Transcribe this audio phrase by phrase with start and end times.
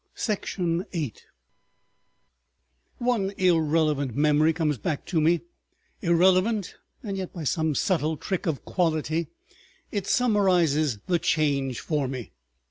[0.93, 1.25] §8
[2.97, 5.41] One irrelevant memory comes back to me,
[6.01, 9.27] irrelevant, and yet by some subtle trick of quality
[9.91, 12.31] it summarizes the Change for me.